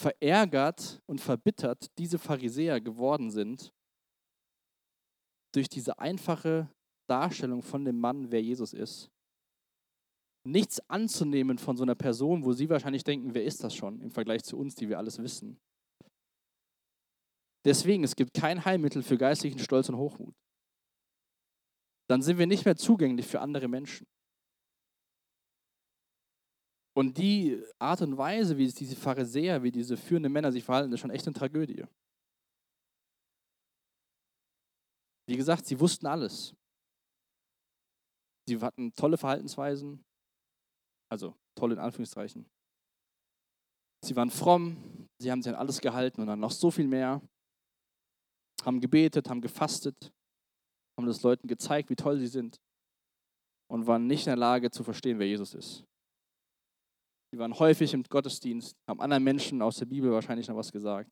[0.00, 3.72] verärgert und verbittert diese Pharisäer geworden sind
[5.54, 6.70] durch diese einfache
[7.08, 9.10] Darstellung von dem Mann, wer Jesus ist.
[10.44, 14.10] Nichts anzunehmen von so einer Person, wo sie wahrscheinlich denken, wer ist das schon im
[14.10, 15.60] Vergleich zu uns, die wir alles wissen.
[17.64, 20.34] Deswegen, es gibt kein Heilmittel für geistlichen Stolz und Hochmut.
[22.08, 24.06] Dann sind wir nicht mehr zugänglich für andere Menschen.
[26.96, 31.00] Und die Art und Weise, wie diese Pharisäer, wie diese führenden Männer sich verhalten, ist
[31.00, 31.84] schon echt eine Tragödie.
[35.28, 36.56] Wie gesagt, sie wussten alles.
[38.48, 40.04] Sie hatten tolle Verhaltensweisen,
[41.10, 42.46] also toll in Anführungszeichen.
[44.02, 47.20] Sie waren fromm, sie haben sich an alles gehalten und dann noch so viel mehr
[48.64, 50.12] haben gebetet, haben gefastet,
[50.96, 52.60] haben das Leuten gezeigt, wie toll sie sind
[53.70, 55.84] und waren nicht in der Lage zu verstehen, wer Jesus ist.
[57.32, 61.10] Sie waren häufig im Gottesdienst, haben anderen Menschen aus der Bibel wahrscheinlich noch was gesagt.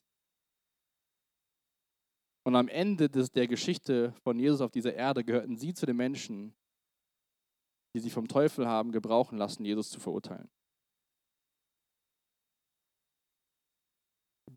[2.44, 5.96] Und am Ende des, der Geschichte von Jesus auf dieser Erde gehörten sie zu den
[5.96, 6.54] Menschen,
[7.98, 10.48] die sie vom Teufel haben gebrauchen lassen, Jesus zu verurteilen.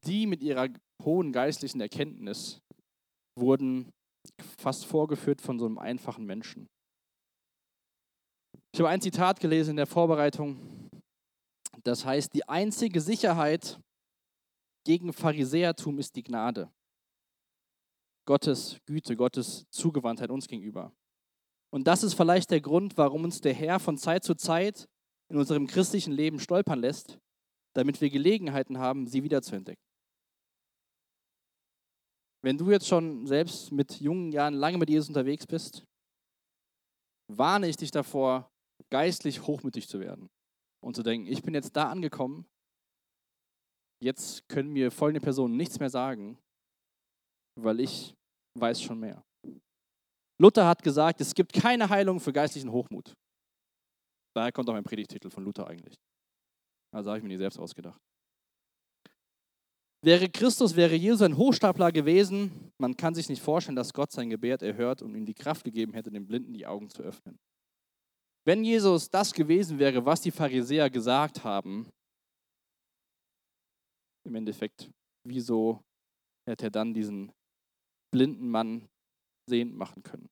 [0.05, 0.69] Die mit ihrer
[1.01, 2.61] hohen geistlichen Erkenntnis
[3.35, 3.91] wurden
[4.59, 6.69] fast vorgeführt von so einem einfachen Menschen.
[8.73, 10.89] Ich habe ein Zitat gelesen in der Vorbereitung.
[11.83, 13.79] Das heißt, die einzige Sicherheit
[14.85, 16.71] gegen Pharisäertum ist die Gnade.
[18.27, 20.93] Gottes Güte, Gottes Zugewandtheit uns gegenüber.
[21.73, 24.87] Und das ist vielleicht der Grund, warum uns der Herr von Zeit zu Zeit
[25.29, 27.17] in unserem christlichen Leben stolpern lässt,
[27.73, 29.81] damit wir Gelegenheiten haben, sie wiederzuentdecken.
[32.43, 35.85] Wenn du jetzt schon selbst mit jungen Jahren lange mit Jesus unterwegs bist,
[37.29, 38.51] warne ich dich davor,
[38.89, 40.29] geistlich hochmütig zu werden
[40.83, 42.45] und zu denken, ich bin jetzt da angekommen,
[44.03, 46.37] jetzt können mir folgende Personen nichts mehr sagen,
[47.55, 48.15] weil ich
[48.59, 49.23] weiß schon mehr.
[50.41, 53.13] Luther hat gesagt, es gibt keine Heilung für geistlichen Hochmut.
[54.35, 55.95] Daher kommt auch mein Predigtitel von Luther eigentlich.
[56.91, 58.01] Also habe ich mir nicht selbst ausgedacht.
[60.03, 64.31] Wäre Christus, wäre Jesus ein Hochstapler gewesen, man kann sich nicht vorstellen, dass Gott sein
[64.31, 67.37] Gebet erhört und ihm die Kraft gegeben hätte, den Blinden die Augen zu öffnen.
[68.43, 71.87] Wenn Jesus das gewesen wäre, was die Pharisäer gesagt haben,
[74.25, 74.89] im Endeffekt,
[75.23, 75.83] wieso
[76.49, 77.31] hätte er dann diesen
[78.11, 78.89] blinden Mann
[79.47, 80.29] sehend machen können?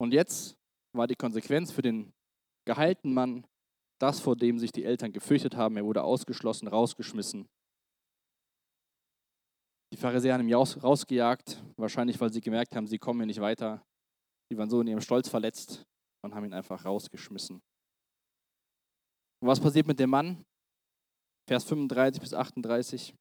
[0.00, 0.56] Und jetzt
[0.92, 2.12] war die Konsequenz für den
[2.66, 3.46] geheilten Mann,
[4.00, 5.76] das, vor dem sich die Eltern gefürchtet haben.
[5.76, 7.48] Er wurde ausgeschlossen, rausgeschmissen.
[9.92, 13.84] Die Pharisäer haben ihn rausgejagt, wahrscheinlich weil sie gemerkt haben, sie kommen hier nicht weiter.
[14.50, 15.84] Sie waren so in ihrem Stolz verletzt
[16.24, 17.62] und haben ihn einfach rausgeschmissen.
[19.40, 20.44] Und was passiert mit dem Mann?
[21.48, 23.14] Vers 35 bis 38.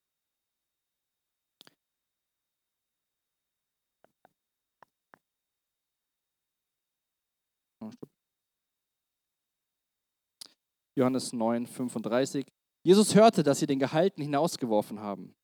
[10.96, 12.46] Johannes 9, 35.
[12.84, 15.36] Jesus hörte, dass sie den Gehalten hinausgeworfen haben.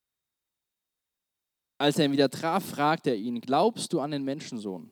[1.80, 4.92] Als er ihn wieder traf, fragte er ihn, glaubst du an den Menschensohn?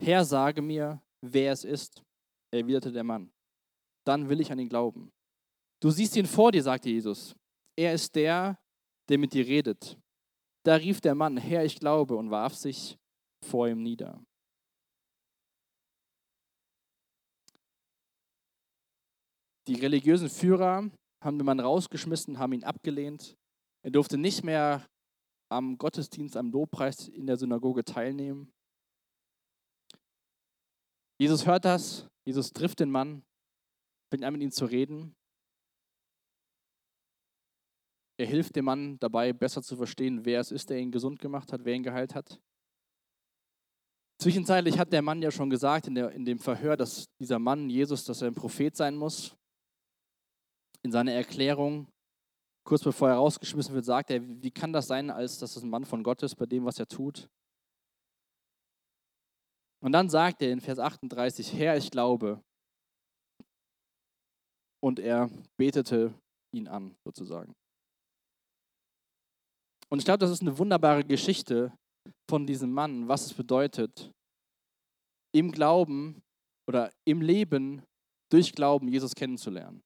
[0.00, 2.02] Herr, sage mir, wer es ist,
[2.52, 3.30] erwiderte der Mann.
[4.04, 5.12] Dann will ich an ihn glauben.
[5.80, 7.36] Du siehst ihn vor dir, sagte Jesus.
[7.76, 8.58] Er ist der,
[9.08, 9.96] der mit dir redet.
[10.64, 12.98] Da rief der Mann, Herr, ich glaube, und warf sich
[13.44, 14.20] vor ihm nieder.
[19.68, 20.90] Die religiösen Führer
[21.22, 23.36] haben den Mann rausgeschmissen, haben ihn abgelehnt.
[23.84, 24.88] Er durfte nicht mehr
[25.50, 28.50] am Gottesdienst, am Lobpreis in der Synagoge teilnehmen.
[31.20, 33.22] Jesus hört das, Jesus trifft den Mann,
[34.10, 35.14] fängt an mit ihm zu reden.
[38.18, 41.52] Er hilft dem Mann dabei, besser zu verstehen, wer es ist, der ihn gesund gemacht
[41.52, 42.40] hat, wer ihn geheilt hat.
[44.20, 47.68] Zwischenzeitlich hat der Mann ja schon gesagt in, der, in dem Verhör, dass dieser Mann,
[47.68, 49.38] Jesus, dass er ein Prophet sein muss
[50.82, 51.88] in seiner Erklärung,
[52.64, 55.70] kurz bevor er rausgeschmissen wird, sagt er, wie kann das sein, als dass es ein
[55.70, 57.28] Mann von Gott ist bei dem, was er tut?
[59.80, 62.42] Und dann sagt er in Vers 38, Herr, ich glaube.
[64.80, 66.14] Und er betete
[66.52, 67.54] ihn an, sozusagen.
[69.88, 71.72] Und ich glaube, das ist eine wunderbare Geschichte
[72.28, 74.12] von diesem Mann, was es bedeutet,
[75.32, 76.22] im Glauben
[76.68, 77.82] oder im Leben
[78.30, 79.82] durch Glauben Jesus kennenzulernen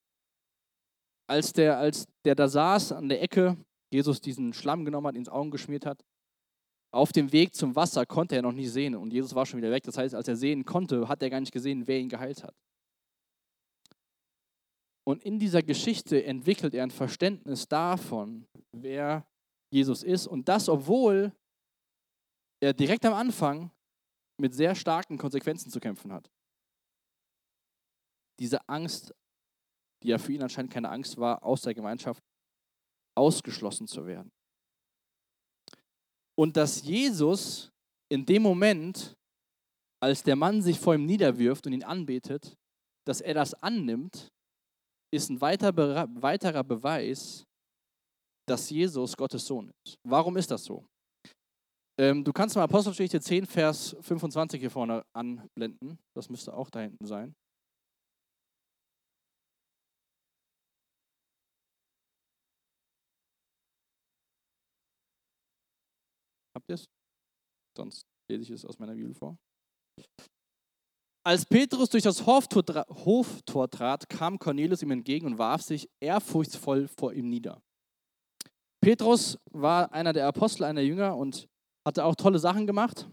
[1.27, 3.57] als der, als der da saß an der Ecke,
[3.93, 6.05] Jesus diesen Schlamm genommen hat, ins Augen geschmiert hat,
[6.95, 9.71] Auf dem Weg zum Wasser konnte er noch nicht sehen und Jesus war schon wieder
[9.71, 9.83] weg.
[9.85, 12.55] Das heißt, als er sehen konnte, hat er gar nicht gesehen, wer ihn geheilt hat.
[15.05, 19.27] Und in dieser Geschichte entwickelt er ein Verständnis davon, wer
[19.73, 20.27] Jesus ist.
[20.27, 21.33] Und das, obwohl
[22.61, 23.73] er direkt am Anfang
[24.39, 26.31] mit sehr starken Konsequenzen zu kämpfen hat.
[28.39, 29.15] Diese Angst,
[30.03, 32.23] die ja für ihn anscheinend keine Angst war, aus der Gemeinschaft
[33.17, 34.31] ausgeschlossen zu werden.
[36.39, 37.71] Und dass Jesus
[38.11, 39.15] in dem Moment,
[40.01, 42.55] als der Mann sich vor ihm niederwirft und ihn anbetet,
[43.07, 44.29] dass er das annimmt,
[45.13, 47.45] ist ein weiterer Beweis,
[48.49, 49.97] dass Jesus Gottes Sohn ist.
[50.05, 50.85] Warum ist das so?
[51.99, 55.99] Ähm, du kannst mal Apostelgeschichte 10, Vers 25 hier vorne anblenden.
[56.15, 57.35] Das müsste auch da hinten sein.
[66.73, 66.89] Es?
[67.77, 69.37] Sonst lese ich es aus meiner Bibel vor.
[71.25, 76.89] Als Petrus durch das Hoftor, Hoftor trat, kam Cornelius ihm entgegen und warf sich ehrfurchtsvoll
[76.89, 77.63] vor ihm nieder.
[78.81, 81.49] Petrus war einer der Apostel, einer Jünger und
[81.87, 83.09] hatte auch tolle Sachen gemacht.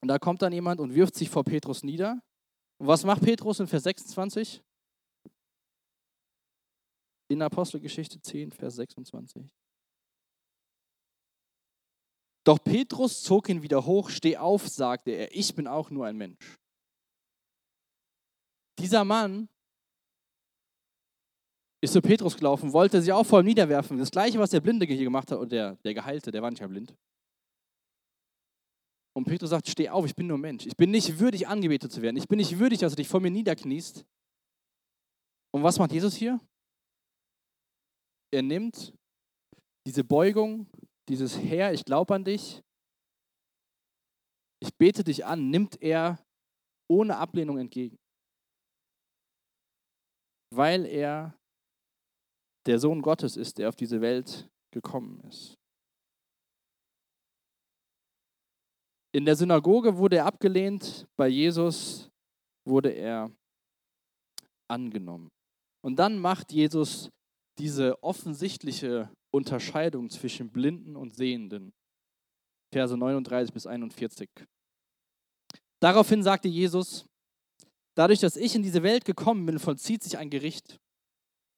[0.00, 2.22] Und da kommt dann jemand und wirft sich vor Petrus nieder.
[2.78, 4.62] Und was macht Petrus in Vers 26?
[7.28, 9.46] In Apostelgeschichte 10, Vers 26.
[12.44, 16.16] Doch Petrus zog ihn wieder hoch, steh auf, sagte er, ich bin auch nur ein
[16.16, 16.58] Mensch.
[18.78, 19.48] Dieser Mann
[21.80, 23.98] ist zu Petrus gelaufen, wollte sich auch vor ihm niederwerfen.
[23.98, 26.60] Das gleiche, was der Blinde hier gemacht hat, und der, der Geheilte, der war nicht
[26.60, 26.94] mehr blind.
[29.14, 30.66] Und Petrus sagt, steh auf, ich bin nur Mensch.
[30.66, 32.16] Ich bin nicht würdig, angebetet zu werden.
[32.16, 34.06] Ich bin nicht würdig, dass du dich vor mir niederkniest.
[35.54, 36.40] Und was macht Jesus hier?
[38.32, 38.94] Er nimmt
[39.86, 40.66] diese Beugung,
[41.08, 42.62] dieses Herr, ich glaube an dich,
[44.60, 46.24] ich bete dich an, nimmt er
[46.88, 47.98] ohne Ablehnung entgegen
[50.54, 51.34] weil er
[52.66, 55.54] der Sohn Gottes ist, der auf diese Welt gekommen ist.
[59.14, 62.10] In der Synagoge wurde er abgelehnt, bei Jesus
[62.66, 63.30] wurde er
[64.70, 65.28] angenommen.
[65.84, 67.10] Und dann macht Jesus
[67.58, 71.72] diese offensichtliche Unterscheidung zwischen Blinden und Sehenden.
[72.72, 74.28] Verse 39 bis 41.
[75.80, 77.06] Daraufhin sagte Jesus,
[77.94, 80.80] Dadurch, dass ich in diese Welt gekommen bin, vollzieht sich ein Gericht.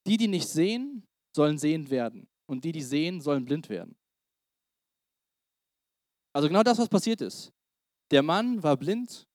[0.07, 2.27] Die, die nicht sehen, sollen sehend werden.
[2.47, 3.97] Und die, die sehen, sollen blind werden.
[6.35, 7.53] Also genau das, was passiert ist.
[8.11, 9.27] Der Mann war blind.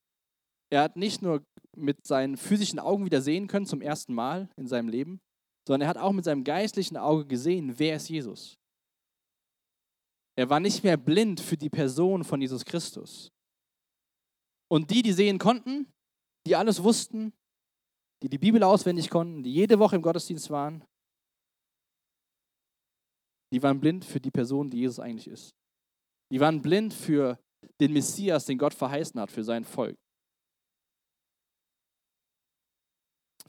[0.69, 1.43] Er hat nicht nur
[1.75, 5.21] mit seinen physischen Augen wieder sehen können zum ersten Mal in seinem Leben,
[5.70, 8.58] sondern er hat auch mit seinem geistlichen Auge gesehen, wer ist Jesus.
[10.36, 13.32] Er war nicht mehr blind für die Person von Jesus Christus.
[14.68, 15.86] Und die, die sehen konnten,
[16.48, 17.34] die alles wussten,
[18.24, 20.84] die die Bibel auswendig konnten, die jede Woche im Gottesdienst waren,
[23.54, 25.52] die waren blind für die Person, die Jesus eigentlich ist.
[26.32, 27.40] Die waren blind für
[27.80, 30.00] den Messias, den Gott verheißen hat, für sein Volk.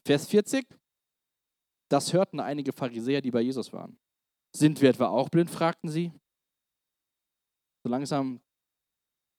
[0.05, 0.80] Vers 40.
[1.91, 3.99] Das hörten einige Pharisäer, die bei Jesus waren.
[4.55, 5.51] Sind wir etwa auch blind?
[5.51, 6.13] fragten sie.
[7.85, 8.41] So langsam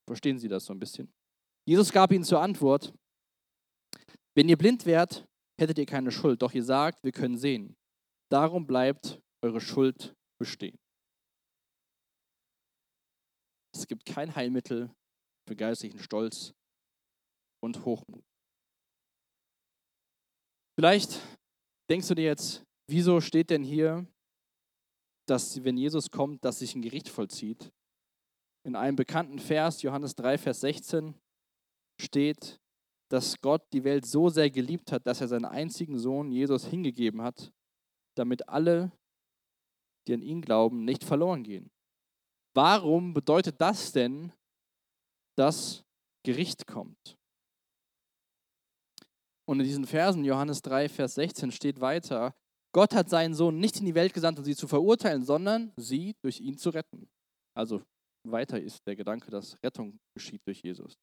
[0.08, 1.14] verstehen sie das so ein bisschen.
[1.66, 2.94] Jesus gab ihnen zur Antwort,
[4.36, 5.28] wenn ihr blind wärt,
[5.60, 7.78] hättet ihr keine Schuld, doch ihr sagt, wir können sehen.
[8.30, 10.78] Darum bleibt eure Schuld bestehen.
[13.74, 14.94] Es gibt kein Heilmittel
[15.48, 16.54] für geistlichen Stolz
[17.62, 18.26] und Hochmut.
[20.78, 21.22] Vielleicht
[21.92, 24.08] denkst du dir jetzt, wieso steht denn hier,
[25.28, 27.70] dass wenn Jesus kommt, dass sich ein Gericht vollzieht?
[28.66, 31.16] In einem bekannten Vers, Johannes 3, Vers 16,
[32.00, 32.62] steht,
[33.10, 37.22] dass Gott die Welt so sehr geliebt hat, dass er seinen einzigen Sohn Jesus hingegeben
[37.22, 37.52] hat,
[38.16, 38.94] damit alle,
[40.08, 41.72] die an ihn glauben, nicht verloren gehen.
[42.56, 44.32] Warum bedeutet das denn,
[45.38, 45.84] dass
[46.24, 47.18] Gericht kommt?
[49.52, 52.34] Und in diesen Versen, Johannes 3, Vers 16, steht weiter,
[52.74, 56.16] Gott hat seinen Sohn nicht in die Welt gesandt, um sie zu verurteilen, sondern sie
[56.24, 57.10] durch ihn zu retten.
[57.54, 57.82] Also
[58.26, 60.94] weiter ist der Gedanke, dass Rettung geschieht durch Jesus.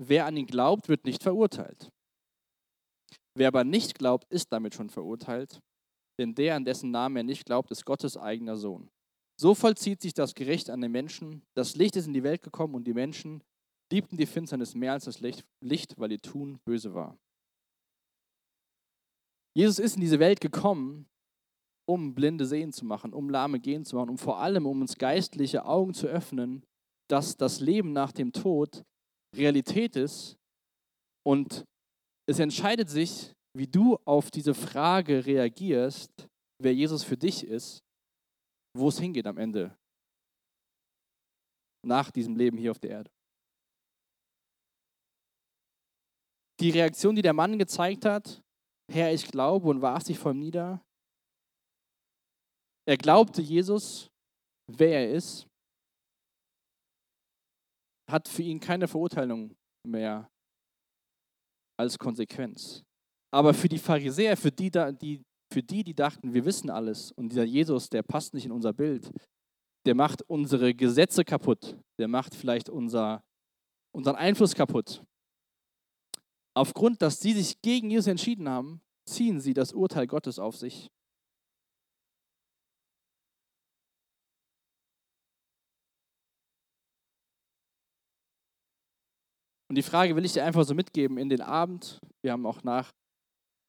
[0.00, 1.90] Wer an ihn glaubt, wird nicht verurteilt.
[3.36, 5.58] Wer aber nicht glaubt, ist damit schon verurteilt,
[6.20, 8.88] denn der, an dessen Namen er nicht glaubt, ist Gottes eigener Sohn.
[9.40, 11.42] So vollzieht sich das Gericht an den Menschen.
[11.56, 13.42] Das Licht ist in die Welt gekommen und die Menschen
[13.92, 17.18] liebten die Finsternis mehr als das Licht, weil ihr Tun böse war.
[19.56, 21.08] Jesus ist in diese Welt gekommen,
[21.88, 24.98] um Blinde sehen zu machen, um Lahme gehen zu machen, um vor allem um uns
[24.98, 26.64] geistliche Augen zu öffnen,
[27.10, 28.84] dass das Leben nach dem Tod
[29.34, 30.36] Realität ist
[31.26, 31.64] und
[32.28, 36.28] es entscheidet sich, wie du auf diese Frage reagierst,
[36.62, 37.82] wer Jesus für dich ist,
[38.76, 39.76] wo es hingeht am Ende
[41.86, 43.10] nach diesem Leben hier auf der Erde.
[46.60, 48.42] Die Reaktion, die der Mann gezeigt hat,
[48.90, 50.82] Herr, ich glaube und warf sich vor ihm nieder.
[52.86, 54.10] Er glaubte Jesus,
[54.66, 55.46] wer er ist,
[58.10, 59.54] hat für ihn keine Verurteilung
[59.86, 60.30] mehr
[61.78, 62.82] als Konsequenz.
[63.30, 67.28] Aber für die Pharisäer, für die, die, für die, die dachten, wir wissen alles und
[67.28, 69.12] dieser Jesus, der passt nicht in unser Bild,
[69.86, 73.22] der macht unsere Gesetze kaputt, der macht vielleicht unser,
[73.94, 75.04] unseren Einfluss kaputt.
[76.58, 80.90] Aufgrund, dass sie sich gegen Jesus entschieden haben, ziehen sie das Urteil Gottes auf sich.
[89.68, 92.00] Und die Frage will ich dir einfach so mitgeben in den Abend.
[92.24, 92.90] Wir haben auch nach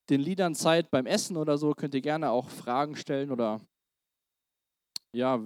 [0.10, 1.76] den Liedern Zeit beim Essen oder so.
[1.76, 3.62] Könnt ihr gerne auch Fragen stellen oder
[5.16, 5.40] ja,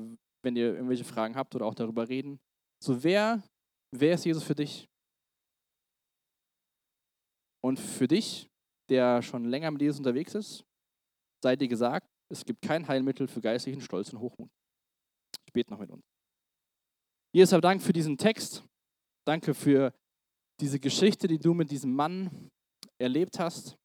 [0.44, 2.39] wenn ihr irgendwelche Fragen habt oder auch darüber reden.
[2.82, 3.44] So, wer,
[3.91, 4.88] wer ist Jesus für dich?
[7.64, 8.49] Und für dich,
[8.89, 10.66] der schon länger mit Jesus unterwegs ist,
[11.41, 14.49] sei dir gesagt, es gibt kein Heilmittel für geistlichen Stolz und Hochmut.
[15.45, 16.03] Ich bete noch mit uns.
[17.34, 18.66] Jesus, Dank für diesen Text.
[19.26, 19.93] Danke für
[20.59, 22.51] diese Geschichte, die du mit diesem Mann
[22.99, 23.78] erlebt hast.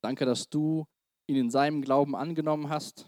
[0.00, 0.86] Danke, dass du
[1.28, 3.06] ihn in seinem Glauben angenommen hast.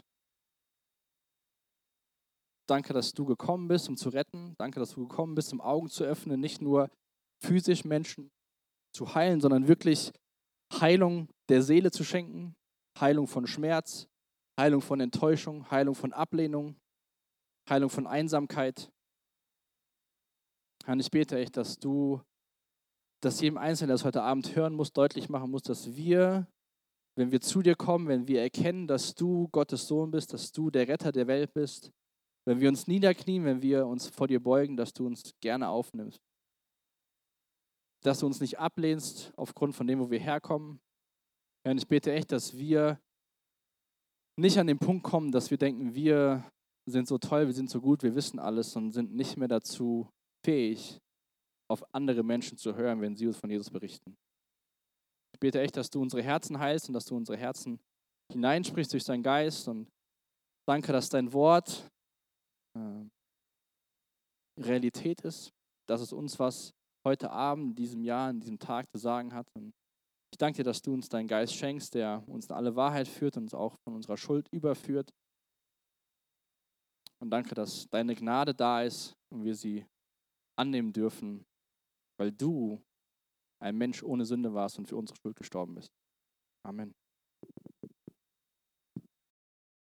[2.69, 4.55] Danke, dass du gekommen bist, um zu retten.
[4.59, 6.91] Danke, dass du gekommen bist, um Augen zu öffnen, nicht nur
[7.43, 8.31] physisch Menschen
[8.95, 10.13] zu heilen, sondern wirklich
[10.73, 12.55] Heilung der Seele zu schenken,
[12.99, 14.09] Heilung von Schmerz,
[14.59, 16.77] Heilung von Enttäuschung, Heilung von Ablehnung,
[17.69, 18.91] Heilung von Einsamkeit.
[20.85, 22.21] Herr, ich bete echt, dass du
[23.25, 26.47] dass jedem Einzelnen, der es heute Abend hören muss, deutlich machen muss, dass wir,
[27.17, 30.71] wenn wir zu dir kommen, wenn wir erkennen, dass du Gottes Sohn bist, dass du
[30.71, 31.91] der Retter der Welt bist,
[32.47, 36.21] wenn wir uns niederknien, wenn wir uns vor dir beugen, dass du uns gerne aufnimmst.
[38.05, 40.81] Dass du uns nicht ablehnst aufgrund von dem, wo wir herkommen.
[41.65, 43.01] Ja, und ich bete echt, dass wir
[44.37, 46.45] nicht an den Punkt kommen, dass wir denken, wir
[46.87, 50.11] sind so toll, wir sind so gut, wir wissen alles und sind nicht mehr dazu
[50.45, 51.01] fähig,
[51.71, 54.17] auf andere Menschen zu hören, wenn sie uns von Jesus berichten.
[55.33, 57.81] Ich bete echt, dass du unsere Herzen heilst und dass du unsere Herzen
[58.31, 59.89] hineinsprichst durch deinen Geist und
[60.67, 61.89] danke, dass dein Wort
[62.77, 63.05] äh,
[64.61, 65.53] Realität ist,
[65.89, 66.73] dass es uns was
[67.05, 69.47] heute Abend, in diesem Jahr, in diesem Tag zu sagen hat.
[69.55, 69.73] Und
[70.33, 73.37] ich danke dir, dass du uns deinen Geist schenkst, der uns in alle Wahrheit führt
[73.37, 75.11] und uns auch von unserer Schuld überführt.
[77.21, 79.87] Und danke, dass deine Gnade da ist und wir sie
[80.57, 81.45] annehmen dürfen
[82.19, 82.83] weil du
[83.61, 85.93] ein Mensch ohne Sünde warst und für unsere Schuld gestorben bist.
[86.65, 86.95] Amen.